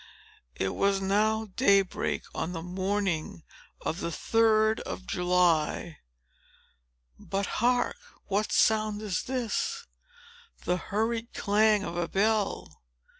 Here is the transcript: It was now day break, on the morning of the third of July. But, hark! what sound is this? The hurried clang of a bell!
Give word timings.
It 0.55 0.69
was 0.69 0.99
now 0.99 1.45
day 1.55 1.83
break, 1.83 2.23
on 2.33 2.53
the 2.53 2.63
morning 2.63 3.43
of 3.81 3.99
the 3.99 4.11
third 4.11 4.79
of 4.79 5.05
July. 5.05 5.99
But, 7.19 7.45
hark! 7.61 7.97
what 8.25 8.51
sound 8.51 9.03
is 9.03 9.21
this? 9.25 9.85
The 10.63 10.77
hurried 10.77 11.35
clang 11.35 11.83
of 11.83 11.97
a 11.97 12.07
bell! 12.07 12.81